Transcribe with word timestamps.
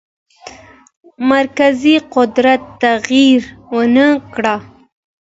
مرکزي 1.31 1.95
قدرت 2.15 2.61
تغییر 2.83 3.41
ونه 3.75 4.07
کړ. 4.33 4.45